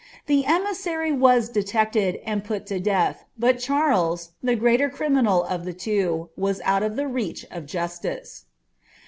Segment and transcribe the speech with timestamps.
[0.25, 5.73] The emissary was detected and put to death, but Charles, the greater criminal of the
[5.73, 8.45] two, was out of the reach of justice.'